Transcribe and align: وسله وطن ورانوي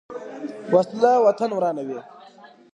وسله 0.73 1.11
وطن 1.25 1.49
ورانوي 1.57 1.99